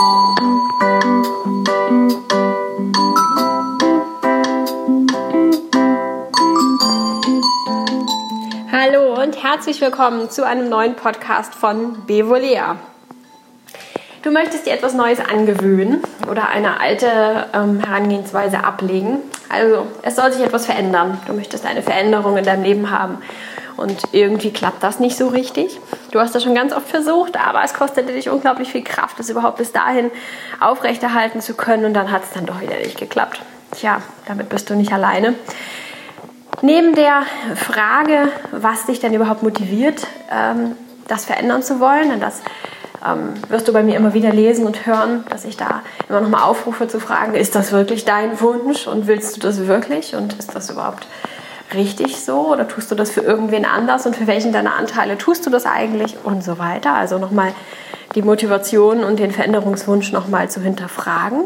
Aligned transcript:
Hallo 0.00 0.32
und 9.22 9.42
herzlich 9.42 9.82
willkommen 9.82 10.30
zu 10.30 10.46
einem 10.46 10.70
neuen 10.70 10.94
Podcast 10.96 11.54
von 11.54 12.06
Bevolea. 12.06 12.76
Du 14.22 14.30
möchtest 14.30 14.64
dir 14.64 14.72
etwas 14.72 14.94
Neues 14.94 15.20
angewöhnen 15.20 16.02
oder 16.30 16.48
eine 16.48 16.80
alte 16.80 17.48
ähm, 17.52 17.80
Herangehensweise 17.80 18.64
ablegen. 18.64 19.18
Also 19.50 19.86
es 20.00 20.16
soll 20.16 20.32
sich 20.32 20.42
etwas 20.42 20.64
verändern. 20.64 21.20
Du 21.26 21.34
möchtest 21.34 21.66
eine 21.66 21.82
Veränderung 21.82 22.38
in 22.38 22.44
deinem 22.44 22.62
Leben 22.62 22.90
haben 22.90 23.18
und 23.80 24.02
irgendwie 24.12 24.52
klappt 24.52 24.82
das 24.82 25.00
nicht 25.00 25.16
so 25.16 25.28
richtig. 25.28 25.80
Du 26.12 26.20
hast 26.20 26.34
das 26.34 26.42
schon 26.42 26.54
ganz 26.54 26.72
oft 26.72 26.88
versucht, 26.88 27.38
aber 27.38 27.64
es 27.64 27.72
kostete 27.72 28.12
dich 28.12 28.28
unglaublich 28.28 28.70
viel 28.70 28.84
Kraft, 28.84 29.18
das 29.18 29.30
überhaupt 29.30 29.56
bis 29.56 29.72
dahin 29.72 30.10
aufrechterhalten 30.60 31.40
zu 31.40 31.54
können 31.54 31.86
und 31.86 31.94
dann 31.94 32.10
hat 32.10 32.22
es 32.24 32.30
dann 32.30 32.46
doch 32.46 32.60
wieder 32.60 32.76
nicht 32.76 32.98
geklappt. 32.98 33.40
Tja, 33.72 34.02
damit 34.26 34.50
bist 34.50 34.68
du 34.68 34.74
nicht 34.74 34.92
alleine. 34.92 35.34
Neben 36.62 36.94
der 36.94 37.22
Frage, 37.56 38.28
was 38.50 38.84
dich 38.84 39.00
denn 39.00 39.14
überhaupt 39.14 39.42
motiviert, 39.42 40.06
ähm, 40.30 40.76
das 41.08 41.24
verändern 41.24 41.62
zu 41.62 41.80
wollen, 41.80 42.10
denn 42.10 42.20
das 42.20 42.42
ähm, 43.06 43.32
wirst 43.48 43.66
du 43.66 43.72
bei 43.72 43.82
mir 43.82 43.96
immer 43.96 44.12
wieder 44.12 44.32
lesen 44.32 44.66
und 44.66 44.84
hören, 44.84 45.24
dass 45.30 45.46
ich 45.46 45.56
da 45.56 45.82
immer 46.08 46.20
noch 46.20 46.28
mal 46.28 46.42
aufrufe 46.42 46.86
zu 46.86 47.00
fragen, 47.00 47.34
ist 47.34 47.54
das 47.54 47.72
wirklich 47.72 48.04
dein 48.04 48.40
Wunsch 48.40 48.86
und 48.86 49.06
willst 49.06 49.36
du 49.36 49.40
das 49.40 49.66
wirklich 49.66 50.14
und 50.14 50.34
ist 50.34 50.54
das 50.54 50.68
überhaupt 50.68 51.06
richtig 51.74 52.20
so 52.20 52.48
oder 52.52 52.68
tust 52.68 52.90
du 52.90 52.94
das 52.94 53.10
für 53.10 53.20
irgendwen 53.20 53.64
anders 53.64 54.06
und 54.06 54.16
für 54.16 54.26
welchen 54.26 54.52
deiner 54.52 54.76
Anteile 54.76 55.18
tust 55.18 55.46
du 55.46 55.50
das 55.50 55.66
eigentlich 55.66 56.16
und 56.24 56.42
so 56.42 56.58
weiter. 56.58 56.94
Also 56.94 57.18
nochmal 57.18 57.52
die 58.14 58.22
Motivation 58.22 59.04
und 59.04 59.18
den 59.18 59.30
Veränderungswunsch 59.30 60.12
nochmal 60.12 60.50
zu 60.50 60.60
hinterfragen. 60.60 61.42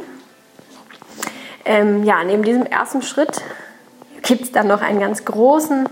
Ähm, 1.64 2.04
ja, 2.04 2.22
neben 2.24 2.42
diesem 2.42 2.66
ersten 2.66 3.02
Schritt 3.02 3.40
gibt 4.22 4.42
es 4.42 4.52
dann 4.52 4.66
noch 4.66 4.80
einen 4.80 5.00
ganz 5.00 5.24
großen 5.24 5.88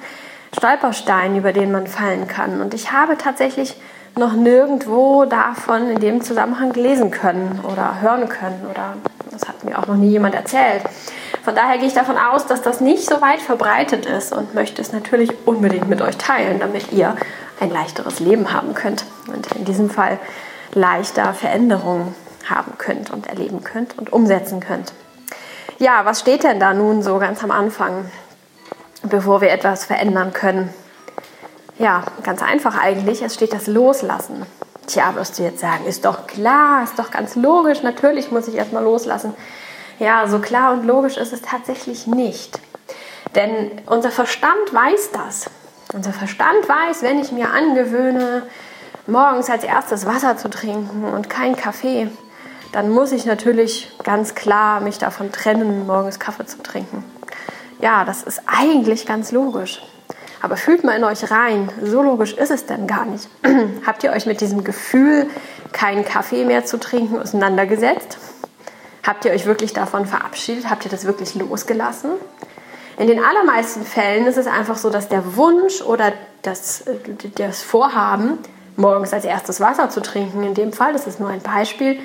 Stolperstein, 0.56 1.36
über 1.36 1.52
den 1.52 1.72
man 1.72 1.86
fallen 1.86 2.26
kann. 2.26 2.60
Und 2.60 2.74
ich 2.74 2.92
habe 2.92 3.16
tatsächlich 3.16 3.76
noch 4.16 4.34
nirgendwo 4.34 5.24
davon 5.24 5.88
in 5.88 6.00
dem 6.00 6.20
Zusammenhang 6.20 6.74
lesen 6.74 7.10
können 7.10 7.60
oder 7.64 8.00
hören 8.00 8.28
können 8.28 8.66
oder 8.70 8.94
das 9.30 9.48
hat 9.48 9.64
mir 9.64 9.78
auch 9.78 9.86
noch 9.86 9.96
nie 9.96 10.10
jemand 10.10 10.34
erzählt. 10.34 10.82
Von 11.44 11.56
daher 11.56 11.78
gehe 11.78 11.88
ich 11.88 11.94
davon 11.94 12.16
aus, 12.16 12.46
dass 12.46 12.62
das 12.62 12.80
nicht 12.80 13.04
so 13.04 13.20
weit 13.20 13.40
verbreitet 13.40 14.06
ist 14.06 14.32
und 14.32 14.54
möchte 14.54 14.80
es 14.80 14.92
natürlich 14.92 15.30
unbedingt 15.44 15.88
mit 15.88 16.00
euch 16.00 16.16
teilen, 16.16 16.60
damit 16.60 16.92
ihr 16.92 17.16
ein 17.58 17.70
leichteres 17.70 18.20
Leben 18.20 18.52
haben 18.52 18.74
könnt 18.74 19.04
und 19.26 19.46
in 19.56 19.64
diesem 19.64 19.90
Fall 19.90 20.20
leichter 20.72 21.34
Veränderungen 21.34 22.14
haben 22.48 22.78
könnt 22.78 23.10
und 23.10 23.26
erleben 23.26 23.64
könnt 23.64 23.98
und 23.98 24.12
umsetzen 24.12 24.60
könnt. 24.60 24.92
Ja, 25.78 26.04
was 26.04 26.20
steht 26.20 26.44
denn 26.44 26.60
da 26.60 26.74
nun 26.74 27.02
so 27.02 27.18
ganz 27.18 27.42
am 27.42 27.50
Anfang, 27.50 28.10
bevor 29.02 29.40
wir 29.40 29.50
etwas 29.50 29.84
verändern 29.84 30.32
können? 30.32 30.72
Ja, 31.78 32.04
ganz 32.22 32.42
einfach 32.42 32.78
eigentlich, 32.80 33.22
es 33.22 33.34
steht 33.34 33.52
das 33.52 33.66
Loslassen. 33.66 34.46
Tja, 34.86 35.14
wirst 35.16 35.38
du 35.38 35.42
jetzt 35.42 35.60
sagen, 35.60 35.86
ist 35.86 36.04
doch 36.04 36.28
klar, 36.28 36.84
ist 36.84 36.98
doch 36.98 37.10
ganz 37.10 37.34
logisch, 37.34 37.82
natürlich 37.82 38.30
muss 38.30 38.46
ich 38.46 38.54
erstmal 38.54 38.84
loslassen. 38.84 39.34
Ja, 39.98 40.26
so 40.26 40.38
klar 40.38 40.72
und 40.72 40.84
logisch 40.84 41.16
ist 41.16 41.32
es 41.32 41.42
tatsächlich 41.42 42.06
nicht. 42.06 42.58
Denn 43.34 43.70
unser 43.86 44.10
Verstand 44.10 44.72
weiß 44.72 45.10
das. 45.12 45.50
Unser 45.92 46.12
Verstand 46.12 46.68
weiß, 46.68 47.02
wenn 47.02 47.18
ich 47.18 47.32
mir 47.32 47.50
angewöhne, 47.50 48.44
morgens 49.06 49.50
als 49.50 49.64
erstes 49.64 50.06
Wasser 50.06 50.36
zu 50.36 50.48
trinken 50.48 51.04
und 51.04 51.28
keinen 51.28 51.56
Kaffee, 51.56 52.08
dann 52.72 52.90
muss 52.90 53.12
ich 53.12 53.26
natürlich 53.26 53.90
ganz 54.02 54.34
klar 54.34 54.80
mich 54.80 54.98
davon 54.98 55.32
trennen, 55.32 55.86
morgens 55.86 56.18
Kaffee 56.18 56.46
zu 56.46 56.62
trinken. 56.62 57.04
Ja, 57.80 58.04
das 58.04 58.22
ist 58.22 58.42
eigentlich 58.46 59.06
ganz 59.06 59.32
logisch. 59.32 59.82
Aber 60.40 60.56
fühlt 60.56 60.82
mal 60.82 60.96
in 60.96 61.04
euch 61.04 61.30
rein, 61.30 61.70
so 61.82 62.02
logisch 62.02 62.32
ist 62.32 62.50
es 62.50 62.66
denn 62.66 62.86
gar 62.86 63.04
nicht. 63.04 63.28
Habt 63.86 64.02
ihr 64.02 64.12
euch 64.12 64.26
mit 64.26 64.40
diesem 64.40 64.64
Gefühl, 64.64 65.28
keinen 65.72 66.04
Kaffee 66.04 66.44
mehr 66.44 66.64
zu 66.64 66.80
trinken, 66.80 67.20
auseinandergesetzt? 67.20 68.18
Habt 69.02 69.24
ihr 69.24 69.32
euch 69.32 69.46
wirklich 69.46 69.72
davon 69.72 70.06
verabschiedet? 70.06 70.70
Habt 70.70 70.84
ihr 70.84 70.90
das 70.90 71.04
wirklich 71.04 71.34
losgelassen? 71.34 72.10
In 72.98 73.08
den 73.08 73.22
allermeisten 73.22 73.84
Fällen 73.84 74.26
ist 74.26 74.36
es 74.36 74.46
einfach 74.46 74.76
so, 74.76 74.90
dass 74.90 75.08
der 75.08 75.36
Wunsch 75.36 75.80
oder 75.80 76.12
das, 76.42 76.84
das 77.36 77.62
Vorhaben, 77.62 78.38
morgens 78.76 79.12
als 79.12 79.24
erstes 79.24 79.60
Wasser 79.60 79.90
zu 79.90 80.00
trinken, 80.00 80.44
in 80.44 80.54
dem 80.54 80.72
Fall, 80.72 80.92
das 80.92 81.06
ist 81.06 81.18
nur 81.18 81.28
ein 81.28 81.40
Beispiel, 81.40 81.98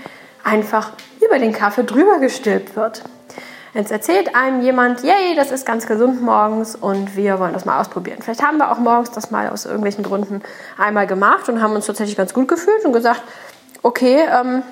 einfach 0.44 0.92
über 1.26 1.40
den 1.40 1.52
Kaffee 1.52 1.84
drüber 1.84 2.20
gestülpt 2.20 2.76
wird. 2.76 3.04
Jetzt 3.74 3.92
erzählt 3.92 4.36
einem 4.36 4.62
jemand, 4.62 5.04
yay, 5.04 5.36
das 5.36 5.52
ist 5.52 5.66
ganz 5.66 5.86
gesund 5.86 6.22
morgens 6.22 6.76
und 6.76 7.16
wir 7.16 7.40
wollen 7.40 7.54
das 7.54 7.66
mal 7.66 7.80
ausprobieren. 7.80 8.20
Vielleicht 8.22 8.42
haben 8.42 8.58
wir 8.58 8.72
auch 8.72 8.80
morgens 8.80 9.12
das 9.12 9.30
mal 9.30 9.50
aus 9.50 9.66
irgendwelchen 9.66 10.04
Gründen 10.04 10.42
einmal 10.78 11.06
gemacht 11.06 11.48
und 11.48 11.62
haben 11.62 11.74
uns 11.74 11.86
tatsächlich 11.86 12.18
ganz 12.18 12.34
gut 12.34 12.48
gefühlt 12.48 12.86
und 12.86 12.94
gesagt, 12.94 13.22
okay, 13.84 14.24
ähm, 14.32 14.64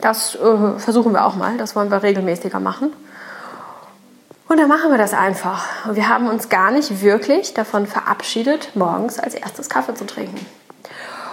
das 0.00 0.34
äh, 0.34 0.78
versuchen 0.78 1.12
wir 1.12 1.24
auch 1.24 1.36
mal, 1.36 1.56
das 1.56 1.76
wollen 1.76 1.90
wir 1.90 2.02
regelmäßiger 2.02 2.60
machen. 2.60 2.92
Und 4.48 4.60
dann 4.60 4.68
machen 4.68 4.90
wir 4.90 4.98
das 4.98 5.12
einfach. 5.12 5.66
Wir 5.90 6.08
haben 6.08 6.28
uns 6.28 6.48
gar 6.48 6.70
nicht 6.70 7.02
wirklich 7.02 7.54
davon 7.54 7.86
verabschiedet, 7.86 8.76
morgens 8.76 9.18
als 9.18 9.34
erstes 9.34 9.68
Kaffee 9.68 9.94
zu 9.94 10.06
trinken. 10.06 10.46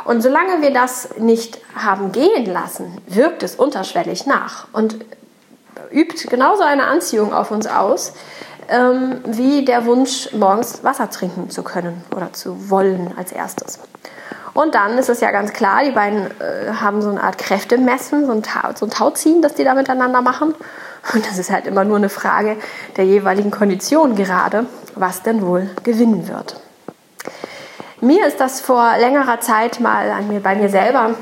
Und 0.05 0.21
solange 0.21 0.61
wir 0.61 0.73
das 0.73 1.09
nicht 1.17 1.59
haben 1.75 2.11
gehen 2.11 2.45
lassen, 2.45 2.99
wirkt 3.07 3.43
es 3.43 3.55
unterschwellig 3.55 4.25
nach 4.25 4.67
und 4.73 4.97
übt 5.91 6.27
genauso 6.27 6.63
eine 6.63 6.85
Anziehung 6.85 7.33
auf 7.33 7.51
uns 7.51 7.67
aus, 7.67 8.13
ähm, 8.67 9.21
wie 9.25 9.63
der 9.63 9.85
Wunsch, 9.85 10.29
morgens 10.33 10.83
Wasser 10.83 11.09
trinken 11.09 11.49
zu 11.49 11.63
können 11.63 12.03
oder 12.15 12.33
zu 12.33 12.69
wollen 12.69 13.13
als 13.17 13.31
erstes. 13.31 13.79
Und 14.53 14.75
dann 14.75 14.97
ist 14.97 15.09
es 15.09 15.19
ja 15.19 15.31
ganz 15.31 15.53
klar, 15.53 15.83
die 15.83 15.91
beiden 15.91 16.27
äh, 16.39 16.73
haben 16.79 17.01
so 17.01 17.09
eine 17.09 17.23
Art 17.23 17.37
Kräftemessen, 17.37 18.25
so 18.27 18.31
ein, 18.31 18.43
Ta 18.43 18.71
so 18.75 18.85
ein 18.85 18.91
Tauziehen, 18.91 19.41
das 19.41 19.55
die 19.55 19.63
da 19.63 19.73
miteinander 19.73 20.21
machen. 20.21 20.53
Und 21.13 21.27
das 21.27 21.37
ist 21.37 21.51
halt 21.51 21.65
immer 21.65 21.83
nur 21.83 21.97
eine 21.97 22.09
Frage 22.09 22.57
der 22.95 23.05
jeweiligen 23.05 23.51
Kondition 23.51 24.15
gerade, 24.15 24.65
was 24.95 25.23
denn 25.23 25.45
wohl 25.45 25.69
gewinnen 25.83 26.27
wird. 26.27 26.59
Mir 27.99 28.27
ist 28.27 28.39
das 28.39 28.61
vor 28.61 28.97
längerer 28.99 29.39
Zeit 29.39 29.79
mal 29.79 30.11
an 30.11 30.27
mir, 30.27 30.39
bei 30.39 30.55
mir 30.55 30.69
selber 30.69 31.15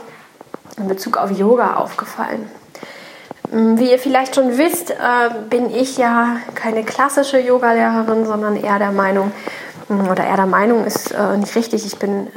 in 0.78 0.88
Bezug 0.88 1.18
auf 1.18 1.32
Yoga 1.32 1.76
aufgefallen. 1.76 2.50
Hm, 3.52 3.78
wie 3.78 3.92
ihr 3.92 4.00
vielleicht 4.00 4.36
schon 4.36 4.58
wisst, 4.58 4.92
äh, 4.92 4.96
bin 5.50 5.70
ich 5.70 5.98
ja 5.98 6.38
keine 6.56 6.84
klassische 6.84 7.40
Yogalehrerin, 7.40 8.26
sondern 8.26 8.56
eher 8.56 8.80
der 8.80 8.92
Meinung, 8.92 9.32
oder 10.00 10.26
eher 10.26 10.38
der 10.38 10.46
Meinung 10.46 10.86
ist 10.86 11.12
äh, 11.12 11.38
nicht 11.38 11.56
richtig, 11.56 11.86
ich 11.86 11.98
bin 11.98 12.28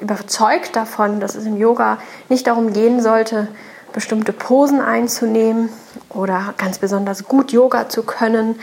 überzeugt 0.00 0.74
davon, 0.76 1.20
dass 1.20 1.34
es 1.34 1.46
im 1.46 1.56
Yoga 1.56 1.98
nicht 2.28 2.46
darum 2.46 2.72
gehen 2.72 3.00
sollte, 3.00 3.48
bestimmte 3.92 4.32
Posen 4.32 4.80
einzunehmen 4.80 5.68
oder 6.10 6.54
ganz 6.58 6.78
besonders 6.78 7.24
gut 7.24 7.52
Yoga 7.52 7.88
zu 7.88 8.02
können, 8.02 8.56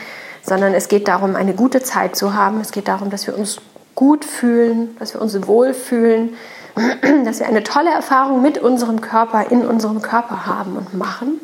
sondern 0.44 0.74
es 0.74 0.88
geht 0.88 1.08
darum, 1.08 1.36
eine 1.36 1.54
gute 1.54 1.82
Zeit 1.82 2.16
zu 2.16 2.34
haben. 2.34 2.60
Es 2.60 2.72
geht 2.72 2.88
darum, 2.88 3.10
dass 3.10 3.28
wir 3.28 3.38
uns 3.38 3.58
gut 3.96 4.26
fühlen, 4.26 4.96
dass 5.00 5.14
wir 5.14 5.22
uns 5.22 5.48
wohlfühlen, 5.48 6.36
dass 7.26 7.40
wir 7.40 7.48
eine 7.48 7.64
tolle 7.64 7.92
Erfahrung 7.92 8.42
mit 8.42 8.58
unserem 8.58 9.02
Körper, 9.02 9.52
in 9.52 9.66
unserem 9.66 10.02
Körper 10.02 10.46
haben 10.46 10.76
und 10.76 10.94
machen. 10.94 11.40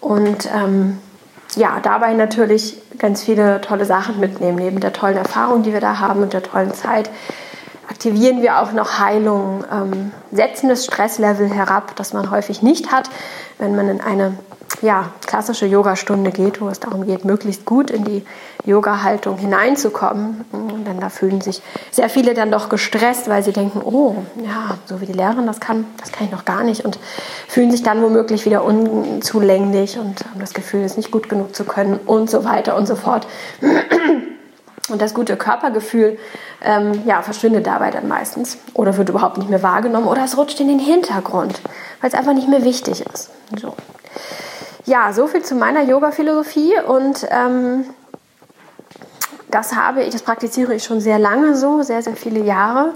Und 0.00 0.48
ähm, 0.54 0.98
ja, 1.56 1.80
dabei 1.80 2.12
natürlich 2.14 2.76
ganz 2.98 3.22
viele 3.22 3.60
tolle 3.60 3.84
Sachen 3.84 4.20
mitnehmen, 4.20 4.58
neben 4.58 4.80
der 4.80 4.92
tollen 4.92 5.16
Erfahrung, 5.16 5.62
die 5.62 5.72
wir 5.72 5.80
da 5.80 5.98
haben 5.98 6.22
und 6.22 6.32
der 6.32 6.42
tollen 6.42 6.72
Zeit 6.72 7.10
aktivieren 7.90 8.40
wir 8.40 8.60
auch 8.60 8.72
noch 8.72 8.98
Heilung, 8.98 9.64
ähm, 9.70 10.12
setzen 10.30 10.68
das 10.68 10.84
Stresslevel 10.84 11.52
herab, 11.52 11.96
das 11.96 12.12
man 12.12 12.30
häufig 12.30 12.62
nicht 12.62 12.92
hat, 12.92 13.10
wenn 13.58 13.74
man 13.74 13.88
in 13.88 14.00
eine 14.00 14.38
ja, 14.80 15.10
klassische 15.26 15.66
Yogastunde 15.66 16.30
geht, 16.30 16.60
wo 16.60 16.68
es 16.68 16.80
darum 16.80 17.04
geht, 17.04 17.24
möglichst 17.24 17.66
gut 17.66 17.90
in 17.90 18.04
die 18.04 18.24
Yoga-Haltung 18.64 19.36
hineinzukommen. 19.36 20.44
Denn 20.86 21.00
da 21.00 21.10
fühlen 21.10 21.40
sich 21.40 21.60
sehr 21.90 22.08
viele 22.08 22.32
dann 22.32 22.50
doch 22.50 22.68
gestresst, 22.68 23.28
weil 23.28 23.42
sie 23.42 23.52
denken, 23.52 23.82
oh, 23.84 24.16
ja, 24.42 24.78
so 24.86 25.00
wie 25.00 25.06
die 25.06 25.12
Lehrerin 25.12 25.46
das 25.46 25.60
kann, 25.60 25.84
das 25.98 26.12
kann 26.12 26.26
ich 26.26 26.32
noch 26.32 26.44
gar 26.44 26.62
nicht 26.62 26.84
und 26.84 26.98
fühlen 27.48 27.70
sich 27.70 27.82
dann 27.82 28.00
womöglich 28.02 28.46
wieder 28.46 28.64
unzulänglich 28.64 29.98
und 29.98 30.24
haben 30.24 30.40
das 30.40 30.54
Gefühl, 30.54 30.84
es 30.84 30.96
nicht 30.96 31.10
gut 31.10 31.28
genug 31.28 31.54
zu 31.54 31.64
können 31.64 31.98
und 32.06 32.30
so 32.30 32.44
weiter 32.44 32.76
und 32.76 32.86
so 32.86 32.94
fort. 32.94 33.26
Und 34.88 35.00
das 35.00 35.14
gute 35.14 35.36
Körpergefühl 35.36 36.18
ähm, 36.62 37.02
ja, 37.06 37.22
verschwindet 37.22 37.66
dabei 37.66 37.90
dann 37.90 38.08
meistens 38.08 38.58
oder 38.74 38.96
wird 38.96 39.08
überhaupt 39.08 39.38
nicht 39.38 39.50
mehr 39.50 39.62
wahrgenommen 39.62 40.08
oder 40.08 40.24
es 40.24 40.36
rutscht 40.36 40.58
in 40.60 40.68
den 40.68 40.80
Hintergrund, 40.80 41.60
weil 42.00 42.08
es 42.08 42.14
einfach 42.14 42.32
nicht 42.32 42.48
mehr 42.48 42.64
wichtig 42.64 43.04
ist. 43.12 43.30
So. 43.60 43.74
Ja, 44.86 45.12
so 45.12 45.26
viel 45.28 45.42
zu 45.42 45.54
meiner 45.54 45.82
Yoga-Philosophie 45.82 46.74
und 46.86 47.26
ähm, 47.30 47.84
das 49.50 49.74
habe 49.74 50.02
ich, 50.02 50.10
das 50.10 50.22
praktiziere 50.22 50.74
ich 50.74 50.84
schon 50.84 51.00
sehr 51.00 51.18
lange 51.18 51.56
so, 51.56 51.82
sehr, 51.82 52.02
sehr 52.02 52.16
viele 52.16 52.40
Jahre. 52.40 52.92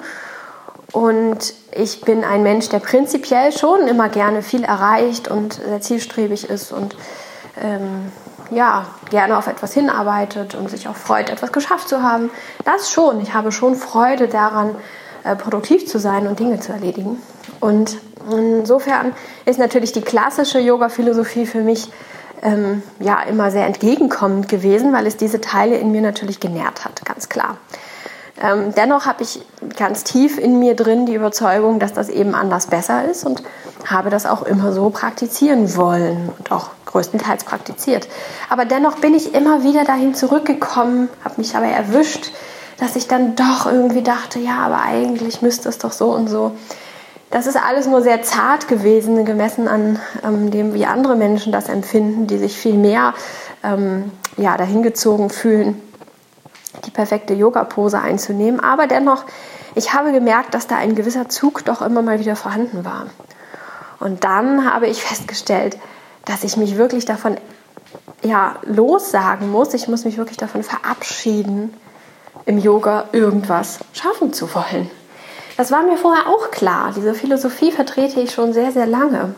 Und 0.92 1.54
ich 1.72 2.02
bin 2.02 2.22
ein 2.22 2.42
Mensch, 2.44 2.68
der 2.68 2.78
prinzipiell 2.78 3.50
schon 3.50 3.88
immer 3.88 4.08
gerne 4.08 4.42
viel 4.42 4.62
erreicht 4.62 5.28
und 5.28 5.54
sehr 5.54 5.80
zielstrebig 5.80 6.48
ist 6.48 6.72
und 6.72 6.96
ähm, 7.60 8.12
ja, 8.50 8.86
gerne 9.10 9.36
auf 9.36 9.46
etwas 9.46 9.72
hinarbeitet 9.72 10.54
und 10.54 10.70
sich 10.70 10.88
auch 10.88 10.96
freut, 10.96 11.30
etwas 11.30 11.52
geschafft 11.52 11.88
zu 11.88 12.02
haben. 12.02 12.30
Das 12.64 12.90
schon. 12.90 13.20
Ich 13.20 13.34
habe 13.34 13.52
schon 13.52 13.74
Freude 13.74 14.28
daran, 14.28 14.74
äh, 15.24 15.36
produktiv 15.36 15.86
zu 15.86 15.98
sein 15.98 16.26
und 16.26 16.38
Dinge 16.38 16.60
zu 16.60 16.72
erledigen. 16.72 17.20
Und 17.60 17.96
insofern 18.30 19.12
ist 19.44 19.58
natürlich 19.58 19.92
die 19.92 20.02
klassische 20.02 20.58
Yoga-Philosophie 20.58 21.46
für 21.46 21.62
mich 21.62 21.90
ähm, 22.42 22.82
ja 23.00 23.22
immer 23.22 23.50
sehr 23.50 23.66
entgegenkommend 23.66 24.48
gewesen, 24.48 24.92
weil 24.92 25.06
es 25.06 25.16
diese 25.16 25.40
Teile 25.40 25.76
in 25.76 25.90
mir 25.92 26.02
natürlich 26.02 26.40
genährt 26.40 26.84
hat, 26.84 27.04
ganz 27.04 27.28
klar. 27.28 27.56
Ähm, 28.42 28.74
dennoch 28.76 29.06
habe 29.06 29.22
ich 29.22 29.40
ganz 29.76 30.04
tief 30.04 30.38
in 30.38 30.58
mir 30.58 30.74
drin 30.74 31.06
die 31.06 31.14
Überzeugung, 31.14 31.78
dass 31.78 31.92
das 31.92 32.08
eben 32.08 32.34
anders 32.34 32.66
besser 32.66 33.08
ist 33.08 33.24
und 33.24 33.42
habe 33.86 34.10
das 34.10 34.26
auch 34.26 34.42
immer 34.42 34.72
so 34.72 34.90
praktizieren 34.90 35.76
wollen 35.76 36.30
und 36.38 36.50
auch 36.50 36.70
größtenteils 36.94 37.44
praktiziert. 37.44 38.08
Aber 38.48 38.64
dennoch 38.64 38.96
bin 38.96 39.14
ich 39.14 39.34
immer 39.34 39.64
wieder 39.64 39.84
dahin 39.84 40.14
zurückgekommen, 40.14 41.08
habe 41.24 41.34
mich 41.38 41.56
aber 41.56 41.66
erwischt, 41.66 42.30
dass 42.78 42.96
ich 42.96 43.08
dann 43.08 43.36
doch 43.36 43.66
irgendwie 43.66 44.02
dachte, 44.02 44.38
ja, 44.38 44.58
aber 44.58 44.82
eigentlich 44.82 45.42
müsste 45.42 45.68
es 45.68 45.78
doch 45.78 45.92
so 45.92 46.10
und 46.10 46.28
so. 46.28 46.52
Das 47.30 47.46
ist 47.46 47.56
alles 47.56 47.86
nur 47.86 48.02
sehr 48.02 48.22
zart 48.22 48.68
gewesen, 48.68 49.24
gemessen 49.24 49.66
an 49.66 49.98
ähm, 50.24 50.50
dem, 50.50 50.72
wie 50.74 50.86
andere 50.86 51.16
Menschen 51.16 51.52
das 51.52 51.68
empfinden, 51.68 52.28
die 52.28 52.38
sich 52.38 52.56
viel 52.56 52.76
mehr 52.76 53.14
ähm, 53.64 54.12
ja, 54.36 54.56
dahingezogen 54.56 55.30
fühlen 55.30 55.80
die 56.84 56.90
perfekte 56.90 57.34
Yoga-Pose 57.34 57.98
einzunehmen. 58.00 58.60
Aber 58.60 58.86
dennoch, 58.86 59.24
ich 59.74 59.92
habe 59.94 60.12
gemerkt, 60.12 60.54
dass 60.54 60.66
da 60.66 60.76
ein 60.76 60.94
gewisser 60.94 61.28
Zug 61.28 61.64
doch 61.64 61.82
immer 61.82 62.02
mal 62.02 62.20
wieder 62.20 62.36
vorhanden 62.36 62.84
war. 62.84 63.06
Und 64.00 64.24
dann 64.24 64.72
habe 64.72 64.86
ich 64.86 65.02
festgestellt, 65.02 65.78
dass 66.24 66.44
ich 66.44 66.56
mich 66.56 66.76
wirklich 66.76 67.04
davon 67.04 67.36
ja, 68.22 68.56
lossagen 68.64 69.50
muss. 69.50 69.74
Ich 69.74 69.88
muss 69.88 70.04
mich 70.04 70.16
wirklich 70.16 70.38
davon 70.38 70.62
verabschieden, 70.62 71.74
im 72.46 72.58
Yoga 72.58 73.04
irgendwas 73.12 73.80
schaffen 73.92 74.32
zu 74.32 74.52
wollen. 74.54 74.90
Das 75.56 75.70
war 75.70 75.82
mir 75.82 75.96
vorher 75.96 76.26
auch 76.28 76.50
klar. 76.50 76.92
Diese 76.96 77.14
Philosophie 77.14 77.70
vertrete 77.70 78.20
ich 78.20 78.32
schon 78.32 78.52
sehr, 78.52 78.72
sehr 78.72 78.86
lange, 78.86 79.34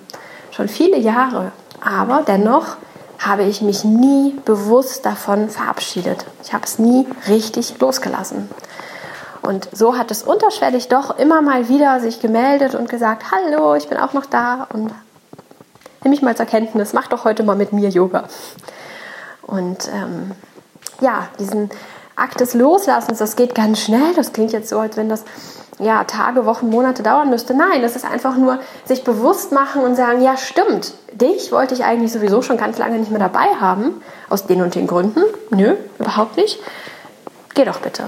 schon 0.50 0.68
viele 0.68 0.96
Jahre. 0.96 1.52
Aber 1.80 2.22
dennoch 2.26 2.76
habe 3.18 3.44
ich 3.44 3.60
mich 3.62 3.84
nie 3.84 4.34
bewusst 4.44 5.04
davon 5.04 5.50
verabschiedet. 5.50 6.24
Ich 6.42 6.52
habe 6.52 6.64
es 6.64 6.78
nie 6.78 7.06
richtig 7.28 7.78
losgelassen. 7.80 8.48
Und 9.42 9.68
so 9.72 9.96
hat 9.96 10.10
es 10.10 10.22
unterschwellig 10.22 10.88
doch 10.88 11.18
immer 11.18 11.40
mal 11.40 11.68
wieder 11.68 12.00
sich 12.00 12.20
gemeldet 12.20 12.74
und 12.74 12.88
gesagt, 12.88 13.30
hallo, 13.30 13.74
ich 13.74 13.88
bin 13.88 13.98
auch 13.98 14.12
noch 14.12 14.26
da 14.26 14.66
und 14.72 14.92
nimm 16.02 16.10
mich 16.10 16.22
mal 16.22 16.36
zur 16.36 16.46
Kenntnis, 16.46 16.92
mach 16.92 17.08
doch 17.08 17.24
heute 17.24 17.42
mal 17.42 17.56
mit 17.56 17.72
mir 17.72 17.88
Yoga. 17.88 18.24
Und 19.42 19.88
ähm, 19.92 20.32
ja, 21.00 21.28
diesen 21.38 21.70
Akt 22.16 22.40
des 22.40 22.54
Loslassens, 22.54 23.18
das 23.18 23.36
geht 23.36 23.54
ganz 23.54 23.80
schnell. 23.80 24.14
Das 24.14 24.32
klingt 24.32 24.52
jetzt 24.52 24.68
so, 24.68 24.78
als 24.78 24.96
wenn 24.96 25.08
das 25.08 25.24
ja, 25.78 26.04
Tage, 26.04 26.46
Wochen, 26.46 26.70
Monate 26.70 27.02
dauern 27.02 27.28
müsste. 27.28 27.54
Nein, 27.54 27.82
das 27.82 27.96
ist 27.96 28.04
einfach 28.04 28.36
nur 28.36 28.58
sich 28.84 29.04
bewusst 29.04 29.52
machen 29.52 29.82
und 29.82 29.94
sagen, 29.94 30.22
ja 30.22 30.36
stimmt, 30.36 30.94
dich 31.12 31.52
wollte 31.52 31.74
ich 31.74 31.84
eigentlich 31.84 32.12
sowieso 32.12 32.40
schon 32.40 32.56
ganz 32.56 32.78
lange 32.78 32.98
nicht 32.98 33.10
mehr 33.10 33.20
dabei 33.20 33.46
haben, 33.60 34.00
aus 34.30 34.46
den 34.46 34.62
und 34.62 34.74
den 34.74 34.86
Gründen. 34.86 35.22
Nö, 35.50 35.76
überhaupt 35.98 36.36
nicht. 36.38 36.60
Geh 37.54 37.64
doch 37.64 37.80
bitte. 37.80 38.04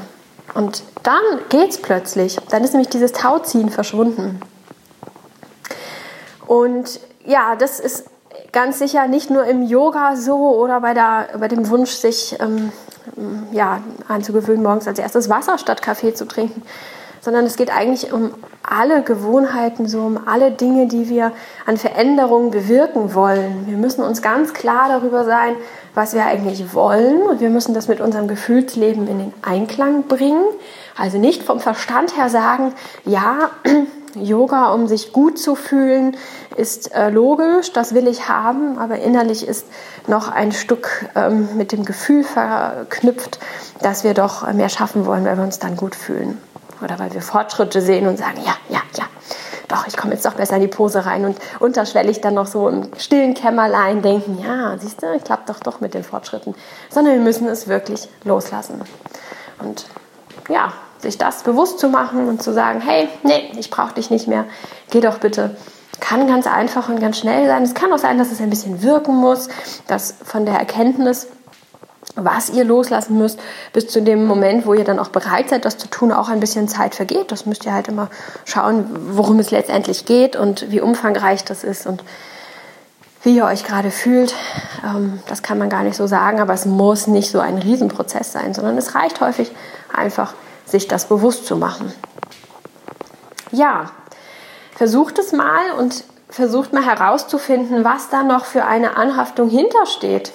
Und 0.54 0.82
dann 1.02 1.22
geht's 1.50 1.78
plötzlich. 1.78 2.38
Dann 2.50 2.64
ist 2.64 2.72
nämlich 2.72 2.88
dieses 2.88 3.12
Tauziehen 3.12 3.68
verschwunden. 3.68 4.40
Und 6.46 7.00
ja, 7.28 7.54
das 7.56 7.78
ist 7.78 8.06
ganz 8.52 8.78
sicher 8.78 9.06
nicht 9.06 9.30
nur 9.30 9.44
im 9.44 9.62
Yoga 9.62 10.16
so 10.16 10.56
oder 10.56 10.80
bei, 10.80 10.94
der, 10.94 11.28
bei 11.38 11.48
dem 11.48 11.68
Wunsch, 11.70 11.92
sich 11.92 12.36
ähm, 12.40 12.72
ja, 13.52 13.80
anzugewöhnen, 14.08 14.62
morgens 14.62 14.88
als 14.88 14.98
erstes 14.98 15.28
Wasser 15.28 15.58
statt 15.58 15.82
Kaffee 15.82 16.14
zu 16.14 16.26
trinken 16.26 16.62
sondern 17.20 17.44
es 17.44 17.56
geht 17.56 17.74
eigentlich 17.74 18.12
um 18.12 18.30
alle 18.62 19.02
Gewohnheiten, 19.02 19.88
so 19.88 20.00
um 20.00 20.18
alle 20.26 20.50
Dinge, 20.50 20.86
die 20.86 21.08
wir 21.08 21.32
an 21.66 21.76
Veränderungen 21.76 22.50
bewirken 22.50 23.14
wollen. 23.14 23.66
Wir 23.66 23.76
müssen 23.76 24.02
uns 24.02 24.22
ganz 24.22 24.52
klar 24.52 24.88
darüber 24.88 25.24
sein, 25.24 25.54
was 25.94 26.14
wir 26.14 26.24
eigentlich 26.24 26.74
wollen 26.74 27.22
und 27.22 27.40
wir 27.40 27.50
müssen 27.50 27.74
das 27.74 27.88
mit 27.88 28.00
unserem 28.00 28.28
Gefühlsleben 28.28 29.08
in 29.08 29.18
den 29.18 29.34
Einklang 29.42 30.04
bringen. 30.04 30.44
Also 30.96 31.18
nicht 31.18 31.42
vom 31.42 31.60
Verstand 31.60 32.16
her 32.16 32.28
sagen, 32.28 32.72
ja, 33.04 33.50
Yoga, 34.14 34.72
um 34.72 34.86
sich 34.86 35.12
gut 35.12 35.38
zu 35.38 35.54
fühlen, 35.54 36.16
ist 36.56 36.94
äh, 36.94 37.10
logisch, 37.10 37.72
das 37.72 37.94
will 37.94 38.06
ich 38.06 38.28
haben, 38.28 38.78
aber 38.78 38.98
innerlich 38.98 39.46
ist 39.46 39.66
noch 40.06 40.28
ein 40.28 40.52
Stück 40.52 41.06
ähm, 41.14 41.56
mit 41.56 41.72
dem 41.72 41.84
Gefühl 41.84 42.24
verknüpft, 42.24 43.38
dass 43.80 44.04
wir 44.04 44.14
doch 44.14 44.50
mehr 44.52 44.68
schaffen 44.68 45.06
wollen, 45.06 45.24
wenn 45.24 45.36
wir 45.36 45.44
uns 45.44 45.58
dann 45.58 45.76
gut 45.76 45.94
fühlen 45.94 46.38
oder 46.82 46.98
weil 46.98 47.12
wir 47.12 47.22
Fortschritte 47.22 47.80
sehen 47.80 48.06
und 48.06 48.18
sagen, 48.18 48.38
ja, 48.44 48.54
ja, 48.68 48.80
ja, 48.96 49.04
doch, 49.68 49.86
ich 49.86 49.96
komme 49.96 50.14
jetzt 50.14 50.24
doch 50.24 50.34
besser 50.34 50.56
in 50.56 50.62
die 50.62 50.68
Pose 50.68 51.04
rein 51.04 51.24
und 51.24 51.36
unterschwellig 51.60 52.20
dann 52.20 52.34
noch 52.34 52.46
so 52.46 52.68
im 52.68 52.88
stillen 52.96 53.34
Kämmerlein 53.34 54.00
denken, 54.02 54.38
ja, 54.42 54.76
siehst 54.78 55.02
du, 55.02 55.18
klappt 55.20 55.48
doch 55.48 55.60
doch 55.60 55.80
mit 55.80 55.94
den 55.94 56.04
Fortschritten, 56.04 56.54
sondern 56.88 57.14
wir 57.14 57.20
müssen 57.20 57.48
es 57.48 57.68
wirklich 57.68 58.08
loslassen. 58.24 58.80
Und 59.58 59.86
ja, 60.48 60.72
sich 60.98 61.18
das 61.18 61.42
bewusst 61.42 61.78
zu 61.78 61.88
machen 61.88 62.28
und 62.28 62.42
zu 62.42 62.52
sagen, 62.52 62.80
hey, 62.80 63.08
nee, 63.22 63.52
ich 63.58 63.70
brauche 63.70 63.94
dich 63.94 64.10
nicht 64.10 64.28
mehr, 64.28 64.44
geh 64.90 65.00
doch 65.00 65.18
bitte 65.18 65.56
kann 66.00 66.28
ganz 66.28 66.46
einfach 66.46 66.88
und 66.88 67.00
ganz 67.00 67.18
schnell 67.18 67.48
sein. 67.48 67.64
Es 67.64 67.74
kann 67.74 67.92
auch 67.92 67.98
sein, 67.98 68.18
dass 68.18 68.30
es 68.30 68.40
ein 68.40 68.50
bisschen 68.50 68.82
wirken 68.82 69.16
muss, 69.16 69.48
dass 69.88 70.14
von 70.24 70.46
der 70.46 70.54
Erkenntnis 70.54 71.26
was 72.14 72.50
ihr 72.50 72.64
loslassen 72.64 73.18
müsst, 73.18 73.38
bis 73.72 73.88
zu 73.88 74.02
dem 74.02 74.26
Moment, 74.26 74.66
wo 74.66 74.74
ihr 74.74 74.84
dann 74.84 74.98
auch 74.98 75.08
bereit 75.08 75.50
seid, 75.50 75.64
das 75.64 75.78
zu 75.78 75.88
tun, 75.88 76.10
auch 76.10 76.28
ein 76.28 76.40
bisschen 76.40 76.66
Zeit 76.66 76.94
vergeht. 76.94 77.30
Das 77.30 77.46
müsst 77.46 77.64
ihr 77.64 77.72
halt 77.72 77.88
immer 77.88 78.08
schauen, 78.44 78.86
worum 79.10 79.38
es 79.38 79.50
letztendlich 79.50 80.04
geht 80.04 80.34
und 80.34 80.70
wie 80.70 80.80
umfangreich 80.80 81.44
das 81.44 81.64
ist 81.64 81.86
und 81.86 82.02
wie 83.22 83.36
ihr 83.36 83.44
euch 83.44 83.64
gerade 83.64 83.90
fühlt. 83.90 84.34
Ähm, 84.84 85.20
das 85.28 85.42
kann 85.42 85.58
man 85.58 85.68
gar 85.68 85.82
nicht 85.82 85.96
so 85.96 86.06
sagen, 86.06 86.40
aber 86.40 86.54
es 86.54 86.66
muss 86.66 87.06
nicht 87.06 87.30
so 87.30 87.40
ein 87.40 87.58
Riesenprozess 87.58 88.32
sein, 88.32 88.54
sondern 88.54 88.78
es 88.78 88.94
reicht 88.94 89.20
häufig 89.20 89.52
einfach, 89.92 90.34
sich 90.70 90.88
das 90.88 91.06
bewusst 91.06 91.46
zu 91.46 91.56
machen. 91.56 91.92
Ja, 93.50 93.90
versucht 94.76 95.18
es 95.18 95.32
mal 95.32 95.72
und 95.78 96.04
versucht 96.28 96.72
mal 96.72 96.84
herauszufinden, 96.84 97.84
was 97.84 98.10
da 98.10 98.22
noch 98.22 98.44
für 98.44 98.64
eine 98.64 98.96
Anhaftung 98.96 99.48
hintersteht. 99.48 100.30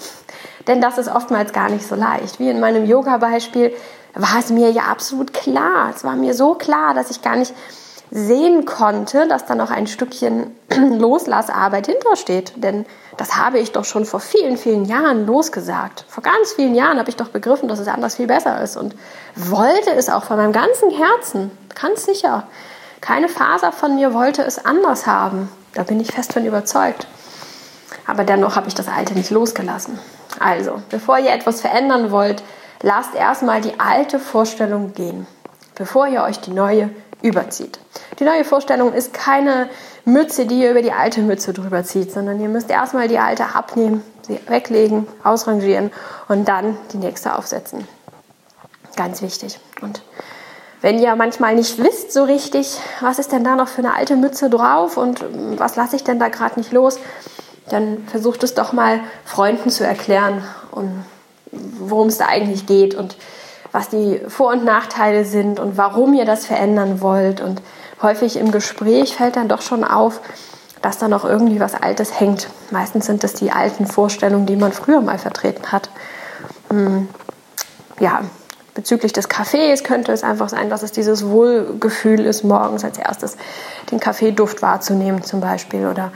Denn 0.67 0.81
das 0.81 0.97
ist 0.97 1.09
oftmals 1.09 1.53
gar 1.53 1.69
nicht 1.69 1.85
so 1.85 1.95
leicht. 1.95 2.39
Wie 2.39 2.49
in 2.49 2.59
meinem 2.59 2.85
Yoga-Beispiel 2.85 3.73
war 4.15 4.39
es 4.39 4.49
mir 4.49 4.71
ja 4.71 4.83
absolut 4.83 5.33
klar. 5.33 5.91
Es 5.95 6.03
war 6.03 6.15
mir 6.15 6.33
so 6.33 6.55
klar, 6.55 6.93
dass 6.93 7.11
ich 7.11 7.21
gar 7.21 7.35
nicht 7.35 7.53
sehen 8.11 8.65
konnte, 8.65 9.27
dass 9.27 9.45
da 9.45 9.55
noch 9.55 9.71
ein 9.71 9.87
Stückchen 9.87 10.51
Loslassarbeit 10.75 11.87
hintersteht. 11.87 12.53
Denn 12.55 12.85
das 13.17 13.37
habe 13.37 13.59
ich 13.59 13.71
doch 13.71 13.85
schon 13.85 14.05
vor 14.05 14.19
vielen, 14.19 14.57
vielen 14.57 14.85
Jahren 14.85 15.25
losgesagt. 15.25 16.05
Vor 16.07 16.23
ganz 16.23 16.53
vielen 16.53 16.75
Jahren 16.75 16.99
habe 16.99 17.09
ich 17.09 17.15
doch 17.15 17.29
begriffen, 17.29 17.67
dass 17.67 17.79
es 17.79 17.87
anders 17.87 18.15
viel 18.15 18.27
besser 18.27 18.61
ist 18.61 18.77
und 18.77 18.95
wollte 19.35 19.91
es 19.91 20.09
auch 20.09 20.23
von 20.23 20.37
meinem 20.37 20.53
ganzen 20.53 20.89
Herzen, 20.89 21.51
ganz 21.79 22.05
sicher. 22.05 22.47
Keine 23.01 23.29
Faser 23.29 23.71
von 23.71 23.95
mir 23.95 24.13
wollte 24.13 24.43
es 24.43 24.63
anders 24.63 25.07
haben. 25.07 25.49
Da 25.73 25.83
bin 25.83 25.99
ich 25.99 26.11
fest 26.11 26.33
von 26.33 26.45
überzeugt. 26.45 27.07
Aber 28.05 28.23
dennoch 28.23 28.55
habe 28.55 28.67
ich 28.67 28.75
das 28.75 28.87
Alte 28.87 29.13
nicht 29.13 29.29
losgelassen. 29.29 29.99
Also, 30.39 30.81
bevor 30.89 31.19
ihr 31.19 31.31
etwas 31.31 31.61
verändern 31.61 32.11
wollt, 32.11 32.43
lasst 32.81 33.15
erstmal 33.15 33.61
die 33.61 33.79
alte 33.79 34.19
Vorstellung 34.19 34.93
gehen, 34.93 35.27
bevor 35.75 36.07
ihr 36.07 36.23
euch 36.23 36.39
die 36.39 36.51
neue 36.51 36.89
überzieht. 37.21 37.79
Die 38.19 38.25
neue 38.25 38.43
Vorstellung 38.43 38.93
ist 38.93 39.13
keine 39.13 39.69
Mütze, 40.05 40.45
die 40.45 40.61
ihr 40.61 40.71
über 40.71 40.81
die 40.81 40.91
alte 40.91 41.21
Mütze 41.21 41.53
drüber 41.53 41.83
zieht, 41.83 42.11
sondern 42.11 42.41
ihr 42.41 42.49
müsst 42.49 42.69
erstmal 42.69 43.07
die 43.07 43.19
alte 43.19 43.55
abnehmen, 43.55 44.03
sie 44.27 44.39
weglegen, 44.47 45.07
ausrangieren 45.23 45.91
und 46.27 46.47
dann 46.47 46.77
die 46.91 46.97
nächste 46.97 47.35
aufsetzen. 47.35 47.87
Ganz 48.95 49.21
wichtig. 49.21 49.59
Und 49.81 50.01
wenn 50.81 50.99
ihr 50.99 51.15
manchmal 51.15 51.55
nicht 51.55 51.81
wisst 51.81 52.11
so 52.11 52.25
richtig, 52.25 52.77
was 52.99 53.17
ist 53.17 53.31
denn 53.31 53.45
da 53.45 53.55
noch 53.55 53.69
für 53.69 53.79
eine 53.79 53.95
alte 53.95 54.17
Mütze 54.17 54.49
drauf 54.49 54.97
und 54.97 55.23
was 55.57 55.77
lasse 55.77 55.95
ich 55.95 56.03
denn 56.03 56.19
da 56.19 56.27
gerade 56.27 56.59
nicht 56.59 56.73
los, 56.73 56.99
dann 57.69 58.05
versucht 58.07 58.43
es 58.43 58.53
doch 58.53 58.73
mal 58.73 58.99
Freunden 59.23 59.69
zu 59.69 59.85
erklären, 59.85 60.43
um, 60.71 61.05
worum 61.51 62.09
es 62.09 62.17
da 62.17 62.25
eigentlich 62.25 62.65
geht 62.65 62.95
und 62.95 63.15
was 63.71 63.89
die 63.89 64.21
Vor- 64.27 64.51
und 64.51 64.65
Nachteile 64.65 65.25
sind 65.25 65.59
und 65.59 65.77
warum 65.77 66.13
ihr 66.13 66.25
das 66.25 66.45
verändern 66.45 67.01
wollt. 67.01 67.41
Und 67.41 67.61
häufig 68.01 68.37
im 68.37 68.51
Gespräch 68.51 69.15
fällt 69.15 69.35
dann 69.35 69.47
doch 69.47 69.61
schon 69.61 69.83
auf, 69.83 70.21
dass 70.81 70.97
da 70.97 71.07
noch 71.07 71.23
irgendwie 71.23 71.59
was 71.59 71.75
Altes 71.75 72.19
hängt. 72.19 72.49
Meistens 72.71 73.05
sind 73.05 73.23
das 73.23 73.33
die 73.33 73.51
alten 73.51 73.85
Vorstellungen, 73.85 74.45
die 74.45 74.57
man 74.57 74.73
früher 74.73 75.01
mal 75.01 75.17
vertreten 75.17 75.71
hat. 75.71 75.89
Hm, 76.69 77.07
ja, 77.99 78.21
bezüglich 78.73 79.13
des 79.13 79.29
Kaffees 79.29 79.83
könnte 79.83 80.11
es 80.11 80.23
einfach 80.23 80.49
sein, 80.49 80.69
dass 80.69 80.83
es 80.83 80.91
dieses 80.91 81.25
Wohlgefühl 81.27 82.25
ist, 82.25 82.43
morgens 82.43 82.83
als 82.83 82.97
erstes 82.97 83.37
den 83.91 83.99
Kaffeeduft 83.99 84.61
wahrzunehmen 84.61 85.23
zum 85.23 85.39
Beispiel 85.39 85.87
oder 85.87 86.11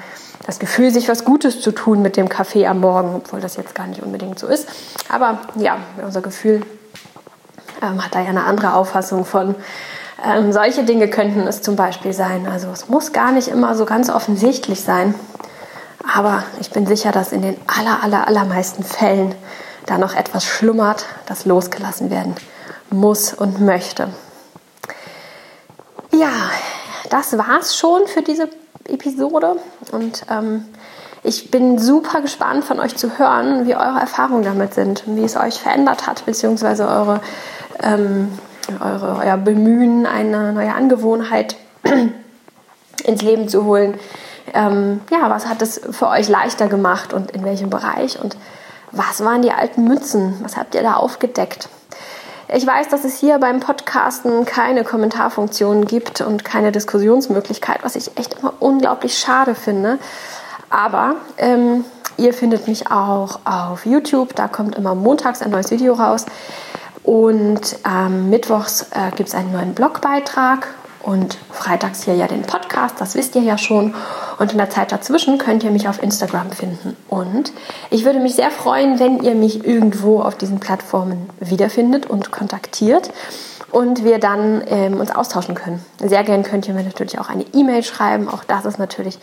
das 0.46 0.60
Gefühl, 0.60 0.91
sich 0.91 1.07
was 1.10 1.25
Gutes 1.25 1.62
zu 1.62 1.72
tun 1.72 2.01
mit 2.01 2.17
dem 2.17 2.29
Kaffee 2.29 2.67
am 2.67 2.79
Morgen, 2.79 3.15
obwohl 3.15 3.39
das 3.39 3.57
jetzt 3.57 3.75
gar 3.75 3.88
nicht 3.88 4.01
unbedingt 4.01 4.39
so 4.39 4.48
ist. 4.48 4.67
Aber 5.10 5.39
ja, 5.55 5.77
unser 6.01 6.22
Gefühl 6.22 6.62
ähm, 7.81 8.03
hat 8.03 8.15
da 8.15 8.22
ja 8.22 8.29
eine 8.29 8.46
andere 8.46 8.74
Auffassung 8.74 9.25
von. 9.25 9.55
Ähm, 10.24 10.51
solche 10.51 10.83
Dinge 10.83 11.09
könnten 11.09 11.41
es 11.47 11.62
zum 11.62 11.75
Beispiel 11.75 12.13
sein. 12.13 12.47
Also 12.47 12.69
es 12.69 12.89
muss 12.89 13.13
gar 13.13 13.31
nicht 13.31 13.47
immer 13.47 13.75
so 13.75 13.86
ganz 13.86 14.09
offensichtlich 14.09 14.81
sein. 14.81 15.15
Aber 16.15 16.43
ich 16.59 16.71
bin 16.71 16.88
sicher, 16.88 17.12
dass 17.12 17.31
in 17.31 17.41
den 17.41 17.57
aller, 17.67 18.03
aller, 18.03 18.27
allermeisten 18.27 18.83
Fällen 18.83 19.36
da 19.86 19.97
noch 19.97 20.15
etwas 20.15 20.45
schlummert, 20.45 21.05
das 21.25 21.45
losgelassen 21.45 22.09
werden 22.09 22.36
muss 22.89 23.33
und 23.33 23.62
möchte. 23.62 24.09
Ja, 26.13 26.31
das 27.09 27.38
war's 27.38 27.77
schon 27.77 28.07
für 28.07 28.21
diese 28.21 28.50
Episode 28.86 29.57
und 29.91 30.24
ähm, 30.29 30.65
ich 31.24 31.51
bin 31.51 31.77
super 31.77 32.21
gespannt 32.21 32.63
von 32.63 32.79
euch 32.79 32.95
zu 32.95 33.17
hören, 33.17 33.67
wie 33.67 33.75
eure 33.75 34.00
Erfahrungen 34.00 34.43
damit 34.43 34.74
sind, 34.74 35.03
wie 35.07 35.24
es 35.24 35.36
euch 35.36 35.59
verändert 35.59 36.07
hat, 36.07 36.25
beziehungsweise 36.25 36.88
eure, 36.88 37.21
ähm, 37.83 38.38
eure, 38.81 39.17
euer 39.24 39.38
Bemühen, 39.38 40.05
eine 40.05 40.53
neue 40.53 40.74
Angewohnheit 40.74 41.55
ins 43.03 43.21
Leben 43.21 43.47
zu 43.47 43.65
holen. 43.65 43.95
Ähm, 44.53 45.01
ja, 45.12 45.29
was 45.29 45.47
hat 45.47 45.62
es 45.62 45.81
für 45.91 46.07
euch 46.07 46.29
leichter 46.29 46.67
gemacht 46.67 47.13
und 47.13 47.31
in 47.31 47.43
welchem 47.43 47.69
Bereich 47.69 48.19
und 48.21 48.38
was 48.91 49.24
waren 49.24 49.41
die 49.41 49.51
alten 49.51 49.83
Mützen? 49.83 50.36
Was 50.41 50.55
habt 50.55 50.74
ihr 50.74 50.81
da 50.81 50.93
aufgedeckt? 50.93 51.69
Ich 52.53 52.65
weiß, 52.65 52.88
dass 52.88 53.03
es 53.03 53.19
hier 53.19 53.39
beim 53.39 53.59
Podcasten 53.59 54.45
keine 54.45 54.86
Kommentarfunktion 54.86 55.86
gibt 55.86 56.21
und 56.21 56.45
keine 56.45 56.71
Diskussionsmöglichkeit, 56.71 57.79
was 57.83 57.97
ich 57.97 58.17
echt 58.17 58.39
immer 58.39 58.53
unglaublich 58.59 59.17
schade 59.17 59.53
finde. 59.53 60.00
Aber 60.69 61.15
ähm, 61.38 61.83
ihr 62.15 62.33
findet 62.33 62.67
mich 62.69 62.89
auch 62.89 63.39
auf 63.43 63.86
YouTube. 63.86 64.33
Da 64.33 64.47
kommt 64.47 64.75
immer 64.75 64.95
montags 64.95 65.41
ein 65.41 65.51
neues 65.51 65.71
Video 65.71 65.93
raus. 65.93 66.25
Und 67.07 67.77
ähm, 67.89 68.29
mittwochs 68.29 68.87
äh, 68.91 69.11
gibt 69.15 69.29
es 69.29 69.33
einen 69.33 69.53
neuen 69.53 69.73
Blogbeitrag 69.73 70.67
und 71.01 71.37
freitags 71.51 72.03
hier 72.03 72.15
ja 72.15 72.27
den 72.27 72.41
Podcast, 72.41 72.99
das 72.99 73.15
wisst 73.15 73.33
ihr 73.35 73.43
ja 73.43 73.57
schon. 73.57 73.95
Und 74.39 74.51
in 74.51 74.57
der 74.57 74.69
Zeit 74.69 74.91
dazwischen 74.91 75.37
könnt 75.37 75.63
ihr 75.63 75.71
mich 75.71 75.87
auf 75.87 76.03
Instagram 76.03 76.51
finden. 76.51 76.97
Und 77.07 77.53
ich 77.91 78.03
würde 78.03 78.19
mich 78.19 78.35
sehr 78.35 78.51
freuen, 78.51 78.99
wenn 78.99 79.23
ihr 79.23 79.35
mich 79.35 79.65
irgendwo 79.65 80.19
auf 80.19 80.35
diesen 80.35 80.59
Plattformen 80.59 81.29
wiederfindet 81.39 82.07
und 82.07 82.33
kontaktiert 82.33 83.09
und 83.71 84.03
wir 84.03 84.19
dann 84.19 84.61
ähm, 84.67 84.99
uns 84.99 85.15
austauschen 85.15 85.55
können. 85.55 85.79
Sehr 86.03 86.25
gern 86.25 86.43
könnt 86.43 86.67
ihr 86.67 86.73
mir 86.73 86.83
natürlich 86.83 87.19
auch 87.19 87.29
eine 87.29 87.45
E-Mail 87.53 87.83
schreiben. 87.83 88.27
Auch 88.27 88.43
das 88.43 88.65
ist 88.65 88.79
natürlich 88.79 89.17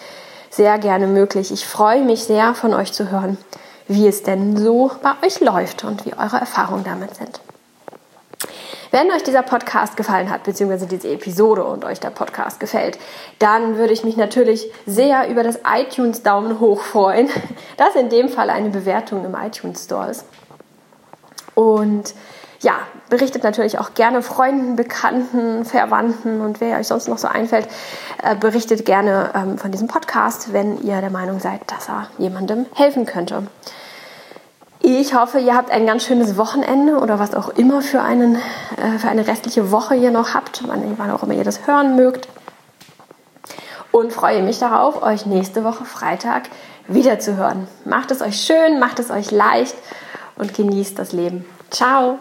sehr 0.48 0.78
gerne 0.78 1.06
möglich. 1.06 1.52
Ich 1.52 1.66
freue 1.66 2.02
mich 2.02 2.24
sehr 2.24 2.54
von 2.54 2.72
euch 2.72 2.94
zu 2.94 3.10
hören, 3.10 3.36
wie 3.88 4.08
es 4.08 4.22
denn 4.22 4.56
so 4.56 4.90
bei 5.02 5.10
euch 5.22 5.40
läuft 5.40 5.84
und 5.84 6.06
wie 6.06 6.14
eure 6.14 6.38
Erfahrungen 6.38 6.84
damit 6.84 7.14
sind. 7.16 7.40
Wenn 8.94 9.10
euch 9.10 9.24
dieser 9.24 9.42
Podcast 9.42 9.96
gefallen 9.96 10.30
hat, 10.30 10.44
beziehungsweise 10.44 10.86
diese 10.86 11.08
Episode 11.08 11.64
und 11.64 11.84
euch 11.84 11.98
der 11.98 12.10
Podcast 12.10 12.60
gefällt, 12.60 12.96
dann 13.40 13.76
würde 13.76 13.92
ich 13.92 14.04
mich 14.04 14.16
natürlich 14.16 14.70
sehr 14.86 15.28
über 15.28 15.42
das 15.42 15.58
iTunes 15.66 16.22
Daumen 16.22 16.60
hoch 16.60 16.80
freuen, 16.80 17.28
das 17.76 17.96
in 17.96 18.08
dem 18.08 18.28
Fall 18.28 18.50
eine 18.50 18.70
Bewertung 18.70 19.24
im 19.24 19.34
iTunes 19.34 19.82
Store 19.82 20.12
ist. 20.12 20.24
Und 21.56 22.14
ja, 22.60 22.74
berichtet 23.10 23.42
natürlich 23.42 23.80
auch 23.80 23.94
gerne 23.94 24.22
Freunden, 24.22 24.76
Bekannten, 24.76 25.64
Verwandten 25.64 26.40
und 26.40 26.60
wer 26.60 26.78
euch 26.78 26.86
sonst 26.86 27.08
noch 27.08 27.18
so 27.18 27.26
einfällt, 27.26 27.66
äh, 28.22 28.36
berichtet 28.36 28.86
gerne 28.86 29.32
ähm, 29.34 29.58
von 29.58 29.72
diesem 29.72 29.88
Podcast, 29.88 30.52
wenn 30.52 30.80
ihr 30.84 31.00
der 31.00 31.10
Meinung 31.10 31.40
seid, 31.40 31.62
dass 31.66 31.88
er 31.88 32.10
jemandem 32.18 32.66
helfen 32.76 33.06
könnte. 33.06 33.42
Ich 34.86 35.14
hoffe, 35.14 35.38
ihr 35.38 35.56
habt 35.56 35.70
ein 35.70 35.86
ganz 35.86 36.04
schönes 36.04 36.36
Wochenende 36.36 36.98
oder 36.98 37.18
was 37.18 37.34
auch 37.34 37.48
immer 37.48 37.80
für, 37.80 38.02
einen, 38.02 38.34
äh, 38.76 38.98
für 38.98 39.08
eine 39.08 39.26
restliche 39.26 39.70
Woche 39.70 39.94
ihr 39.94 40.10
noch 40.10 40.34
habt, 40.34 40.62
wann 40.68 41.10
auch 41.10 41.22
immer 41.22 41.32
ihr 41.32 41.42
das 41.42 41.66
hören 41.66 41.96
mögt. 41.96 42.28
Und 43.90 44.12
freue 44.12 44.42
mich 44.42 44.58
darauf, 44.58 45.02
euch 45.02 45.24
nächste 45.24 45.64
Woche 45.64 45.86
Freitag 45.86 46.50
wiederzuhören. 46.86 47.66
Macht 47.86 48.10
es 48.10 48.20
euch 48.20 48.38
schön, 48.38 48.78
macht 48.78 48.98
es 48.98 49.10
euch 49.10 49.30
leicht 49.30 49.74
und 50.36 50.52
genießt 50.52 50.98
das 50.98 51.12
Leben. 51.12 51.46
Ciao! 51.70 52.18